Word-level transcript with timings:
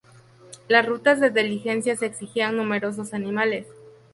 Las 0.67 0.87
rutas 0.87 1.19
de 1.19 1.29
diligencias 1.29 2.01
exigían 2.01 2.57
numerosos 2.57 3.13
animales. 3.13 3.67